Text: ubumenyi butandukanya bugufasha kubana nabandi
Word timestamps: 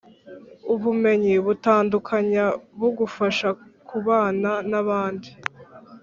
ubumenyi 0.73 1.33
butandukanya 1.45 2.45
bugufasha 2.79 3.47
kubana 3.89 4.51
nabandi 4.69 5.29